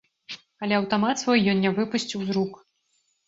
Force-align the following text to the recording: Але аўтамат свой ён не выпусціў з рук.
Але 0.67 0.73
аўтамат 0.77 1.21
свой 1.23 1.43
ён 1.53 1.61
не 1.65 1.73
выпусціў 1.81 2.19
з 2.25 2.29
рук. 2.39 2.57